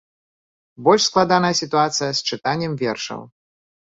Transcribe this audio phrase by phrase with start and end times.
[0.85, 3.21] Больш складаная сітуацыя з чытаннем вершаў.